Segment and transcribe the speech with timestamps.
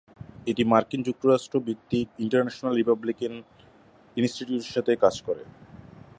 [0.47, 3.33] এটি মার্কিন যুক্তরাষ্ট্র ভিত্তিক ইন্টারন্যাশনাল রিপাবলিকান
[4.17, 5.43] ইনস্টিটিউটের সাথে কাজ করে।